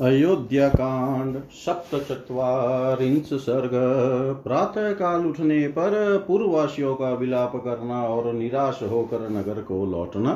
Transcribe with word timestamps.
अयोध्याकांड, 0.00 1.36
सप्तचत्वारिंश 1.50 3.32
सर्ग 3.32 3.70
प्रातः 4.44 4.92
काल 4.92 5.26
उठने 5.26 5.68
पर 5.68 6.24
पूर्ववासियों 6.28 6.94
का 6.94 7.10
विलाप 7.10 7.56
करना 7.56 8.02
और 8.02 8.32
निराश 8.32 8.80
होकर 8.82 9.30
नगर 9.30 9.62
को 9.62 9.86
लौटना। 9.86 10.32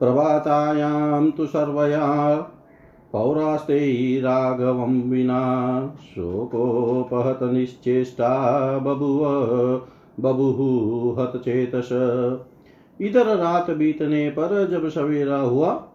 प्रभातायां 0.00 1.30
तु 1.30 1.46
सर्वया, 1.46 2.34
पौरास्ते 3.12 4.20
राघवं 4.20 5.02
विना, 5.02 5.92
शोकोपहत 6.04 7.38
निश्चेष्टा 7.42 8.78
बभुव, 8.78 9.24
बभुः 10.20 11.22
हतचेतस। 11.22 11.88
इधर 13.00 13.26
रात 13.36 13.70
बीतने 13.70 14.30
पर 14.30 14.68
जब 14.70 14.88
सवेरा 14.88 15.38
हुआ 15.38 15.87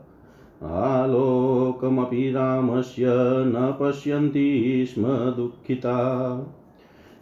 आलोकमपि 0.63 2.31
रामस्य 2.31 3.05
न 3.47 3.77
पश्यन्ति 3.81 4.87
स्म 4.89 5.07
दुःखिता। 5.07 6.37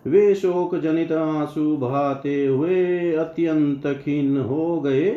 वे 0.07 0.35
शोक 0.35 0.75
जनित 0.75 1.11
आँसू 1.11 1.77
बहाते 1.77 2.45
हुए 2.45 3.13
अत्यंत 3.13 3.87
खिन्न 3.87 4.37
हो 4.37 4.81
गए 4.81 5.11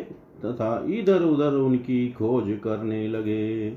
तथा 0.45 0.85
इधर 0.89 1.21
उधर 1.21 1.51
उनकी 1.51 2.09
खोज 2.11 2.57
करने 2.63 3.07
लगे। 3.07 3.69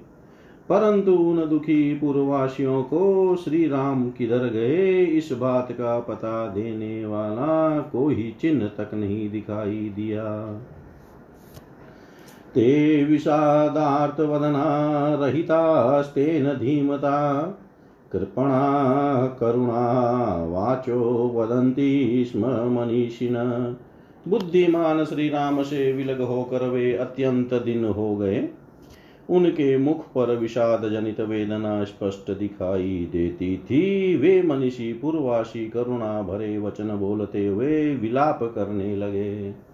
परंतु 0.68 1.12
उन 1.12 1.48
दुखी 1.48 1.94
पूर्ववासियों 1.94 2.82
को 2.82 3.36
श्री 3.36 3.68
राम 3.68 4.10
किधर 4.10 4.38
गए, 4.38 5.04
इस 5.04 5.32
बात 5.32 5.72
का 5.72 6.00
पता 6.00 6.46
देने 6.46 7.06
वाला 7.06 7.80
कोई 7.80 8.36
चिन्ह 8.40 8.66
तक 8.66 8.94
नहीं 8.94 9.30
दिखाई 9.30 9.92
दिया। 9.96 10.52
ते 12.54 13.04
विषादार्थ 13.04 14.20
विषादार्तवदना 14.20 15.26
रहितास्तेन 15.26 16.46
धीमता 16.46 17.42
कृपणा, 18.12 19.26
करुणा, 19.40 20.44
वाचो, 20.44 21.32
वदन्ति 21.34 22.24
स्म 22.28 22.46
मनीषिण। 22.46 23.34
बुद्धिमान 24.28 25.04
श्री 25.04 25.28
राम 25.28 25.62
से 25.62 25.92
विलग 25.92 26.20
होकर 26.20 26.68
वे 26.68 26.94
अत्यंत 26.94 27.54
दिन 27.54 27.84
हो 27.84 28.16
गए। 28.16 28.48
उनके 29.30 29.78
मुख 29.78 30.06
पर 30.06 30.36
विषाद 30.36 30.88
जनित 30.88 31.20
वेदना 31.20 31.84
स्पष्ट 31.84 32.38
दिखाई 32.38 33.08
देती 33.12 33.56
थी। 33.56 34.16
वे 34.16 34.42
मनीषी, 34.42 34.92
पूर्वासी, 34.92 35.68
करुणा 35.68 36.22
भरे 36.22 36.58
वचन 36.58 36.88
बोलते 36.88 37.46
हुए 37.46 37.94
विलाप 37.94 38.38
करने 38.42 38.96
लगे। 38.96 39.69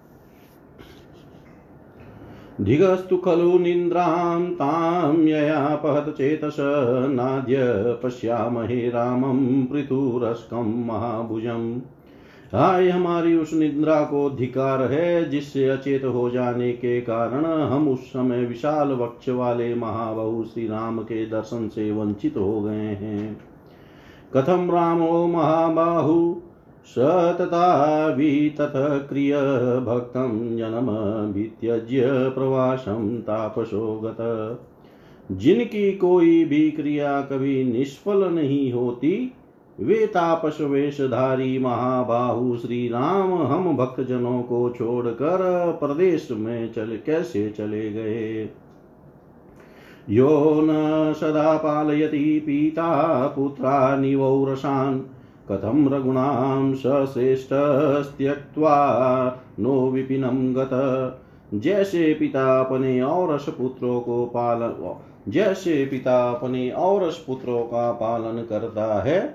धिगस्तु 2.60 3.16
खलु 3.16 3.58
निन्द्रां 3.58 4.50
तां 4.50 5.76
पहतचेतस 5.76 6.56
नाद्य 7.10 7.56
पश्यामहे 8.02 8.88
रामं 8.88 9.66
पृथुरस्कं 9.66 10.86
महाभुजम्। 10.86 11.78
हाय 12.52 12.88
हमारी 12.88 13.34
उस 13.36 13.54
निद्रा 13.54 14.00
को 14.00 14.30
धिकार 14.30 14.82
है, 14.82 15.30
जिससे 15.30 15.68
अचेत 15.68 16.04
हो 16.04 16.30
जाने 16.30 16.72
के 16.72 17.00
कारण 17.00 17.44
हम 17.44 17.88
उस 17.88 17.98
समय 17.98 18.44
विशाल 18.44 18.88
वक्ष 18.88 19.28
वाले 19.28 19.74
महाबहु 19.74 20.44
श्री 20.44 20.66
राम 20.68 20.98
के 20.98 21.26
दर्शन 21.26 21.68
से 21.68 21.92
वंचित 21.92 22.36
हो 22.36 22.60
गए 22.60 22.94
हैं। 22.94 23.40
कथम 24.36 24.70
रामो 24.70 25.26
महाबाहु 25.26 26.34
स 26.86 26.98
तथा 27.40 28.06
विततः 28.08 28.98
क्रिय 28.98 29.36
भक्तं 29.80 30.56
जनमभित्यज्य 30.56 32.02
प्रवासं 32.06 33.18
तापसो 33.18 34.00
गत 34.04 34.60
जिनकी 35.32 35.92
कोई 35.92 36.44
भी 36.44 36.70
क्रिया 36.70 37.20
कभी 37.20 37.64
निष्फल 37.64 38.24
नहीं 38.24 38.72
होती, 38.72 39.32
वे 39.80 40.06
तापस 40.06 40.58
वेशधारी 40.60 41.58
महाबाहु 41.58 42.56
श्री 42.56 42.88
राम 42.88 43.34
हम 43.34 43.76
भक्तजनों 43.76 44.42
को 44.42 44.70
छोड़कर 44.70 45.38
प्रदेश 45.80 46.28
में 46.30 46.72
चल 46.72 46.98
कैसे 47.06 47.50
चले 47.50 47.92
गए? 47.92 48.48
यो 50.10 50.60
न 50.62 51.12
सदा 51.20 51.56
पालयति 51.56 52.42
पिता 52.46 53.26
पुत्रा 53.26 53.96
निवौरसान् 53.96 55.00
कथं 55.50 55.90
रघुणां 55.90 56.74
सश्रेष्ठस्त्यक्त्वा 56.74 57.56
नो 59.60 59.90
विपिनं 59.90 60.54
गत। 60.54 60.70
जैसे 61.54 62.14
पिता 62.14 62.60
अपने 62.60 63.00
और 63.02 63.38
पुत्रों 63.38 64.00
को 64.00 64.26
पालन 64.26 64.96
जैसे 65.28 65.86
पिता 65.86 66.30
अपने 66.30 66.70
और 66.70 67.10
पुत्रों 67.26 67.62
का 67.62 67.92
पालन 67.92 68.46
करता 68.50 69.02
है, 69.02 69.34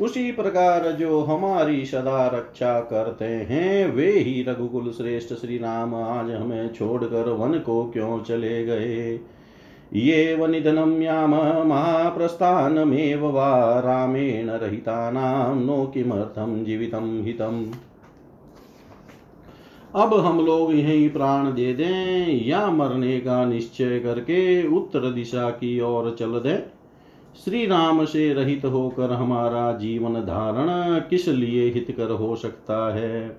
उसी 0.00 0.32
प्रकार 0.32 0.90
जो 0.90 1.20
हमारी 1.20 1.84
सदा 1.86 2.26
रक्षा 2.26 2.80
करते 2.80 3.24
हैं, 3.24 3.94
वे 3.94 4.10
ही 4.10 4.42
रघुकुल 4.42 4.90
श्रेष्ठ 4.90 5.34
श्री 5.34 5.58
राम 5.58 5.94
आज 5.94 6.30
हमें 6.30 6.72
छोड़कर 6.72 7.28
वन 7.28 7.58
को 7.58 7.84
क्यों 7.84 8.20
चले 8.20 8.64
गए? 8.64 9.20
येव 9.92 10.46
निधनं 10.46 11.02
याम, 11.02 11.34
महाप्रस्थानमेव 11.68 13.26
वा 13.26 13.80
रामेण 13.80 14.50
रहितानां 14.50 15.56
नो 15.56 15.86
किमर्थं 15.86 16.64
जीवितं 16.64 17.22
हितम्। 17.22 17.66
अब 19.94 20.14
हम 20.14 20.46
लोग 20.46 20.74
यही 20.74 21.08
प्राण 21.08 21.54
दे 21.54 21.74
दें, 21.74 22.46
या 22.46 22.70
मरने 22.70 23.20
का 23.20 23.44
निश्चय 23.44 23.98
करके 24.00 24.68
उत्तर 24.68 25.00
दिशा 25.00 25.50
की 25.50 25.80
ओर 25.80 26.16
चल 26.18 26.32
दें। 26.32 26.58
श्री 27.44 27.66
राम 27.66 28.04
से 28.04 28.34
रहित 28.34 28.64
होकर 28.64 29.12
हमारा 29.12 29.72
जीवन 29.72 30.14
धारण 30.14 30.98
किस 31.00 31.28
लिए 31.28 31.70
हितकर 31.70 32.10
हो 32.10 32.36
सकता 32.36 32.94
है? 32.94 33.38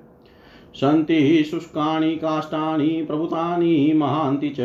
सन्ति 0.73 1.43
शुष्काणि 1.43 2.15
काष्ठानि 2.15 3.05
प्रभुतानि, 3.07 3.93
महान्ति 3.95 4.49
च 4.49 4.57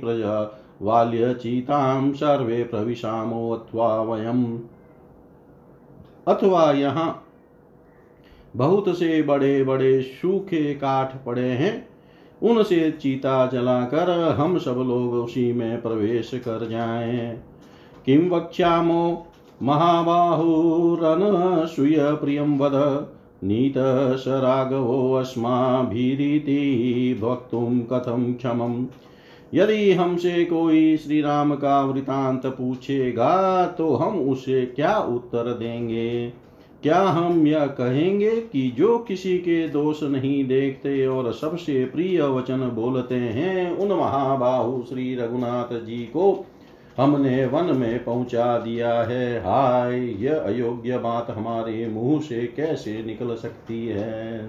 प्रजा। 0.00 0.64
बाल्यचीतां 0.82 2.12
सर्वे 2.12 2.64
प्रविशामो 2.64 3.50
अथवा 3.50 4.02
वयम्। 4.02 4.58
अथवा 6.28 6.72
यहाँ 6.72 7.24
बहुत 8.56 8.88
से 8.88 9.22
बड़े 9.22 9.64
बड़े 9.64 10.02
सूखे 10.02 10.74
काठ 10.74 11.24
पड़े 11.24 11.42
हैं, 11.42 11.88
उनसे 12.42 12.90
चीता 12.90 13.46
जलाकर 13.46 14.32
हम 14.32 14.58
सब 14.58 14.70
लोग 14.70 15.14
उसी 15.14 15.52
में 15.52 15.82
प्रवेश 15.82 16.30
कर 16.34 16.68
जाएँ। 16.68 17.42
किं 18.06 18.30
वक्ष्यामो? 18.30 19.26
महाबाहुरनसूय 19.62 21.96
प्रियं 22.00 22.58
वद 22.58 23.08
नीतश 23.44 24.24
राघवोऽस्माभिरीति 24.28 27.20
वक्तुं 27.22 27.80
कथं 27.80 28.34
क्षमम्। 28.34 28.86
यदि 29.54 29.92
हमसे 29.92 30.44
कोई 30.44 30.96
श्री 30.96 31.20
राम 31.20 31.54
का 31.54 31.82
वृतांत 31.82 32.46
पूछेगा 32.46 33.66
तो 33.66 33.94
हम 33.94 34.18
उसे 34.20 34.66
क्या 34.66 34.98
उत्तर 34.98 35.52
देंगे? 35.52 36.32
क्या 36.82 37.00
हम 37.00 37.46
यह 37.46 37.66
कहेंगे 37.66 38.30
कि 38.30 38.70
जो 38.70 38.98
किसी 38.98 39.38
के 39.38 39.68
दोष 39.68 40.02
नहीं 40.02 40.44
देखते 40.44 41.06
और 41.06 41.32
सबसे 41.32 41.84
प्रिय 41.84 42.22
वचन 42.22 42.56
बोलते 42.56 43.14
हैं, 43.14 43.76
उन 43.76 43.88
महाबाहु 43.88 44.82
श्री 44.88 45.14
रघुनाथ 45.14 45.84
जी 45.84 45.98
को 45.98 46.46
हमने 46.96 47.46
वन 47.46 47.76
में 47.76 48.04
पहुँचा 48.04 48.58
दिया 48.58 48.94
है। 49.02 49.40
हाय, 49.40 50.24
यह 50.24 50.38
अयोग्य 50.38 50.98
बात 50.98 51.30
हमारे 51.30 51.86
मुँह 51.86 52.20
से 52.20 52.46
कैसे 52.56 53.02
निकल 53.06 53.34
सकती 53.34 53.86
है? 53.86 54.48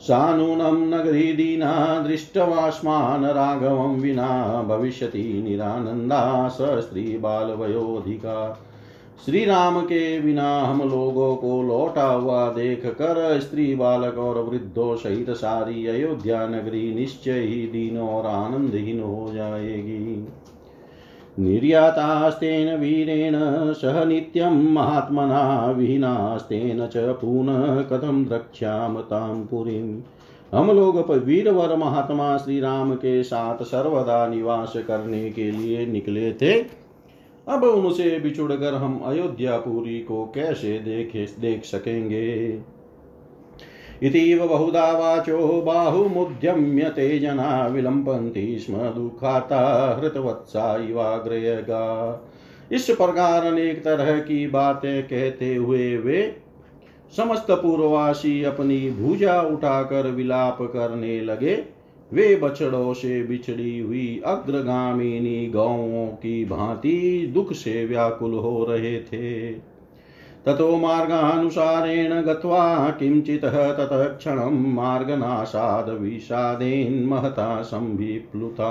सानूनं 0.00 0.76
नगरी 0.90 1.32
दीना 1.32 1.72
दृष्टवास्मान् 2.02 3.24
राघवं 3.24 4.00
विना 4.00 4.28
भविष्यति 4.62 5.22
निरानन्दा 5.44 6.48
स 6.48 6.56
स्त्रीबालवयोधिका 6.80 8.66
श्री 9.26 9.44
राम 9.44 9.80
के 9.80 10.20
बिना 10.20 10.60
हम 10.60 10.78
लोगों 10.90 11.34
को 11.36 11.62
लौटा 11.62 12.06
हुआ 12.06 12.48
देख 12.48 12.86
कर 12.86 13.40
स्त्री 13.40 13.74
बालक 13.74 14.18
और 14.18 14.38
वृद्धों 14.42 14.96
सहित 14.96 15.30
सारी 15.30 15.86
अयोध्या 15.86 16.46
नगरी 16.46 16.94
निश्चय 16.94 17.40
ही 17.40 17.66
दीन 17.66 17.98
और 17.98 18.26
आनंदहीन 18.26 19.00
हो 19.00 19.30
जाएगी। 19.34 20.26
निर्यातास्तेन 21.38 22.76
वीरेण 22.76 23.34
सह 23.72 24.04
नित्यं 24.04 24.72
महात्मना 24.72 25.70
विहीनास्तेन 25.70 26.86
च 26.86 26.92
पुनः 26.96 27.82
कथं 27.82 28.24
द्रक्ष्याम 28.24 29.00
तां 29.00 29.44
हम 30.54 30.70
लोग 30.70 31.10
वीरवर 31.10 31.76
महात्मा 31.76 32.36
श्री 32.36 32.60
राम 32.60 32.94
के 32.94 33.22
साथ 33.22 33.62
सर्वदा 33.62 34.26
निवास 34.26 34.72
करने 34.76 35.30
के 35.30 35.50
लिए 35.50 35.86
निकले 35.86 36.32
थे। 36.32 36.80
अब 37.48 37.64
उनसे 37.64 38.20
बिछुड़कर 38.20 38.74
हम 38.74 39.00
अयोध्यापुरी 39.04 40.00
को 40.00 40.24
कैसे 40.34 40.78
देखे, 40.78 41.26
देख 41.40 41.64
सकेंगे? 41.64 42.58
इतीव 44.02 44.46
बहुधा 44.46 44.90
वाचो, 44.92 45.62
बाहुमुद्यम्य 45.62 46.84
ते 46.84 47.18
जना 47.18 47.66
विलम्बन्ति 47.66 48.58
स्म 48.58 48.74
दुःखाता 48.74 49.60
हृतवत्सा 50.00 50.76
इवाग्रयगा। 50.90 51.86
इस 52.72 52.90
प्रकार 52.90 53.46
अनेक 53.46 53.84
तरह 53.84 54.18
की 54.18 54.46
बातें 54.46 55.02
कहते 55.02 55.54
हुए 55.54 55.96
वे 55.96 56.36
समस्त 57.16 57.46
पूर्ववासी 57.50 58.42
अपनी 58.42 58.90
भुजा 58.90 59.40
उठाकर 59.42 60.10
विलाप 60.10 60.58
करने 60.62 61.20
लगे। 61.20 61.54
वे 62.12 62.36
बछड़ों 62.36 62.92
से 62.94 63.22
बिछड़ी 63.22 63.78
हुई 63.78 64.22
अग्रगामिनी 64.26 65.46
गौों 65.46 66.06
की 66.06 66.44
भांति 66.44 67.30
दुख 67.34 67.52
से 67.52 67.84
व्याकुल 67.86 68.32
हो 68.34 68.66
रहे 68.68 68.98
थे। 69.00 69.50
ततो 70.46 70.76
मार्गानुसारेण 70.76 72.20
गत्वा 72.22 72.90
किञ्चित् 72.90 73.44
ततः 73.44 74.04
क्षणं 74.08 74.60
मार्गनाशाद् 74.74 75.90
विषादेन्महता 76.00 77.62
संविप्लुता। 77.62 78.70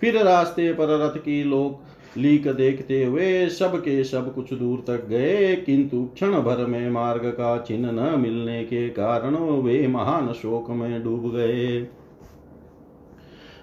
फिर 0.00 0.22
रास्ते 0.22 0.72
पर 0.72 0.98
रथ 0.98 1.18
की 1.18 1.42
लोक 1.44 2.18
लीक 2.18 2.46
देखते 2.48 3.04
हुए 3.04 3.48
सब 3.48 3.76
के 3.76 4.02
सब 4.04 4.34
कुछ 4.34 4.52
दूर 4.52 4.82
तक 4.86 5.06
गए, 5.08 5.54
किंतु 5.56 6.02
क्षण 6.14 6.32
भर 6.42 6.64
में 6.66 6.90
मार्ग 6.90 7.26
का 7.30 7.56
चिन्ह 7.58 7.90
न 7.92 8.18
मिलने 8.20 8.62
के 8.64 8.88
कारण 8.88 9.36
वे 9.62 9.86
महान 9.88 10.32
शोक 10.32 10.70
में 10.70 11.02
डूब 11.04 11.30
गए। 11.34 11.80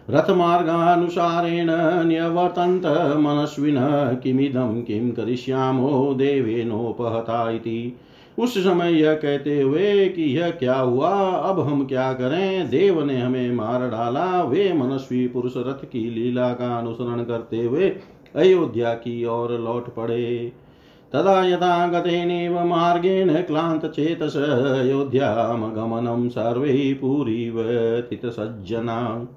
रथमार्गानुसारेण 0.10 1.68
न्यवर्तन्त 2.08 3.18
मनस्विन 3.18 3.78
किमिदं 4.24 4.82
किं 4.82 5.12
करिष्यामो 5.12 6.14
देवेनोपहता 6.14 7.52
इति। 7.52 7.98
उस 8.40 8.58
समय 8.58 9.02
यह 9.02 9.14
कहते 9.14 9.62
हुए 9.62 10.10
कि 10.10 10.24
यह 10.24 10.50
क्या 10.50 10.76
हुआ? 10.76 11.30
अब 11.30 11.60
हम 11.60 11.86
क्या 11.86 12.14
करें? 12.14 12.70
देव 12.70 13.04
ने 13.04 13.18
हमें 13.18 13.52
मार 13.52 13.90
डाला। 13.90 14.44
वे 14.44 14.74
मनस्वी 14.74 15.28
पुरुष 15.28 15.54
रथ 15.58 15.86
की 15.86 16.10
लीला 16.10 16.50
का 16.50 16.78
अनुसरण 16.78 17.24
करते 17.24 17.64
हुए 17.64 17.96
अयोध्या 18.36 18.94
की 18.94 19.26
ओर 19.26 19.52
लौट 19.52 19.96
पड़े। 19.96 20.52
तदा 21.14 21.46
यथा 21.46 21.88
गतेनेव 21.88 22.64
मार्गेण 22.64 23.42
क्लान्तचेतस 23.42 24.38
अयोध्यामगमनं 24.38 26.30
सर्वैः 26.30 26.94
पूरीवतितसज्जना 26.94 29.28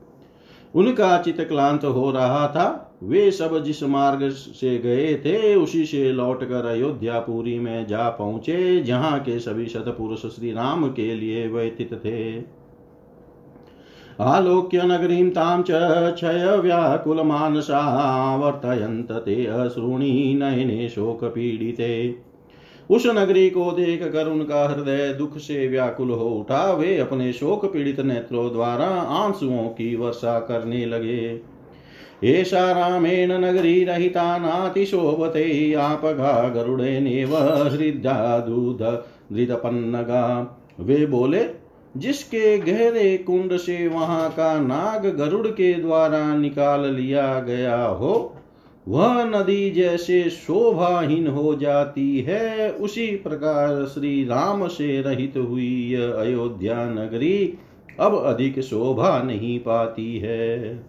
उनका 0.79 1.19
चित 1.23 1.41
क्लांत 1.41 1.85
हो 1.85 2.11
रहा 2.11 2.47
था। 2.49 2.67
वे 3.03 3.31
सब 3.31 3.63
जिस 3.65 3.83
मार्ग 3.83 4.29
से 4.31 4.79
गए 4.79 5.15
थे, 5.15 5.55
उसी 5.55 5.85
से 5.85 6.13
लौटकर 6.13 6.67
अयोध्यापुरी 6.67 7.59
में 7.59 7.87
जा 7.87 8.09
पहुँचे, 8.09 8.81
जहाँ 8.81 9.19
के 9.21 9.39
सभी 9.39 9.67
शतपुरुष 9.67 10.27
श्री 10.27 10.53
राम 10.53 10.89
के 10.89 11.15
लिए 11.15 11.47
व्यतीत 11.49 11.95
थे। 12.05 12.39
आलोक्य 14.21 14.83
नगरीं 14.83 15.31
तां 15.31 15.63
च 15.63 15.69
क्षयव्याकुलमानसा 16.15 17.81
वर्तयन्त 18.37 19.13
ते 19.13 19.47
अश्रूणि 19.47 20.39
नयने 20.43 20.89
शोकपीडिते। 20.89 22.28
उस 22.91 23.07
नगरी 23.07 23.49
को 23.51 23.71
देख 23.73 24.03
कर 24.03 24.29
उनका 24.29 24.63
हृदय 24.69 25.13
दुख 25.13 25.37
से 25.39 25.67
व्याकुल 25.69 26.11
हो 26.11 26.29
उठा। 26.31 26.73
वे 26.73 26.97
अपने 26.99 27.33
शोक 27.33 27.65
पीड़ित 27.73 28.01
नेत्रों 28.01 28.51
द्वारा 28.53 28.87
आंसुओं 29.17 29.69
की 29.69 29.95
वर्षा 29.97 30.39
करने 30.41 30.85
लगे। 30.87 31.41
एषा 32.25 32.71
रामेण 32.73 33.33
नगरी 33.33 33.85
रहिता 33.85 34.37
नातिशोभते 34.39 35.45
गरुडेनेव 36.55 37.37
हृदा 37.37 38.39
दूध 38.39 38.83
धृतपन्नगा 39.33 40.25
वे 40.81 41.05
बोले, 41.07 41.45
जिसके 41.95 42.59
गहरे 42.59 43.17
कुंड 43.19 43.57
से 43.57 43.87
वहाँ 43.89 44.29
का 44.31 44.59
नाग 44.61 45.07
गरुड़ 45.17 45.47
के 45.47 45.73
द्वारा 45.75 46.23
निकाल 46.37 46.87
लिया 46.87 47.41
गया 47.41 47.85
हो 47.85 48.35
वह 48.89 49.25
नदी 49.25 49.71
जैसे 49.71 50.31
शोभाहीन 50.31 51.27
हो 51.27 51.55
जाती 51.55 52.21
है, 52.21 52.71
उसी 52.71 53.07
प्रकार 53.07 53.87
श्री 53.87 54.25
राम 54.25 54.69
से 54.69 55.03
रहित 55.03 55.33
हुई 55.37 55.93
यह 55.93 56.13
अयोध्या 56.13 56.85
नगरी 56.85 57.55
अब 58.01 58.25
अधिक 58.25 58.61
शोभा 58.61 59.23
नहीं 59.23 59.59
पाती 59.59 60.19
है। 60.19 60.85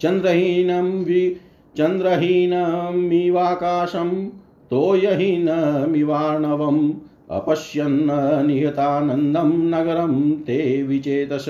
चंद्रहीनम 0.00 0.84
वि 0.84 1.36
चंद्रहीनमिवाकाशम 1.76 4.30
तोयहीनमिवार्णवम् 4.70 6.92
अपश्यन्न 7.30 8.46
निहतानंदम 8.46 9.76
नगरम 9.76 10.30
ते 10.30 10.82
विचेतस। 10.82 11.46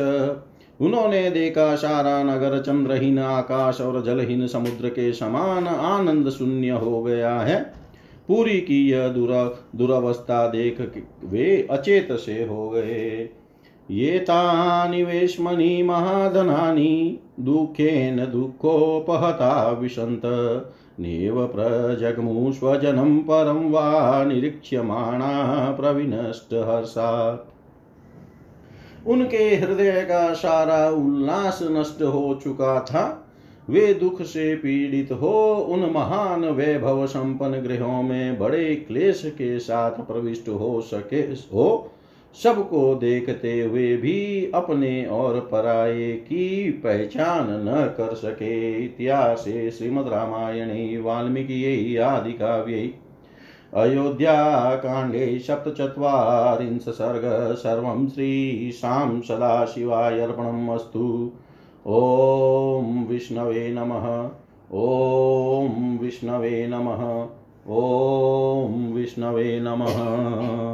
उन्होंने 0.80 1.30
देखा 1.30 1.74
सारा 1.76 2.22
नगर 2.22 2.58
चंद्रहीन 2.58 3.18
आकाश 3.18 3.80
और 3.80 4.02
जलहीन 4.02 4.46
समुद्र 4.46 4.88
के 4.88 5.12
समान 5.12 5.66
आनंद 5.66 6.30
शून्य 6.30 6.70
हो 6.70 7.02
गया 7.02 7.34
है। 7.40 7.60
पूरी 8.28 8.60
की 8.60 8.90
यह 8.90 9.08
दुरावस्था 9.08 10.46
देख 10.48 10.80
वे 11.24 11.68
अचेत 11.70 12.12
से 12.12 12.44
हो 12.44 12.68
गए। 12.70 13.30
ये 13.90 14.18
तानि 14.18 15.02
वेश्मनि 15.02 15.82
महाधनानि, 15.82 17.18
दुःखेन 17.40 18.16
दुःखोपहता 18.16 19.70
विशन्त 19.70 20.22
नेव 21.00 21.46
प्रजग्मु 21.46 22.52
स्वजनं 22.52 23.18
परं 23.18 23.70
वा 23.70 24.24
निरीक्ष्यमाणा 24.24 25.30
प्रविनष्टहर्षात् 25.80 27.57
उनके 29.08 29.56
हृदय 29.56 30.00
का 30.00 30.32
सारा 30.32 30.90
उल्लास 30.90 31.58
नष्ट 31.62 32.02
हो 32.02 32.40
चुका 32.44 32.80
था। 32.80 33.24
वे 33.70 33.94
दुख 33.94 34.22
से 34.22 34.54
पीड़ित 34.54 35.12
हो, 35.12 35.54
उन 35.54 35.80
महान 35.80 36.44
वैभव 36.44 37.06
संपन्न 37.06 37.52
गृहों 37.52 38.02
में 38.02 38.38
बड़े 38.38 38.74
क्लेश 38.74 39.22
के 39.26 39.58
साथ 39.58 39.90
प्रविष्ट 39.90 40.48
हो 40.48 40.80
सके, 40.80 41.16
हो। 41.16 41.92
सबको 42.42 42.94
देखते 42.94 43.60
हुए 43.60 43.96
भी 43.96 44.50
अपने 44.54 45.06
और 45.06 45.40
पराये 45.52 46.12
की 46.12 46.70
पहचान 46.70 47.46
न 47.50 47.94
कर 47.96 48.14
सके। 48.14 48.84
इतिहास 48.84 49.38
श्रीमद 49.78 50.08
रामायणे, 50.08 51.00
वाल्मीकि 51.00 51.96
आदि 51.96 52.32
काव्य। 52.32 52.90
अयोध्याकाण्डे 53.74 55.38
सप्तचत्वारिंश 55.38 56.82
सर्ग 56.82 57.54
सर्वं 57.54 58.08
श्रीशां 58.08 59.20
सदाशिवायर्पणम् 59.20 60.70
अस्तु। 60.70 61.32
ॐ 61.86 63.04
विष्णवे 63.08 63.72
नमः। 63.72 64.28
ॐ 64.78 65.98
विष्णवे 65.98 66.66
नमः। 66.66 67.26
ॐ 67.74 68.92
विष्णवे 68.92 69.60
नमः। 69.60 70.68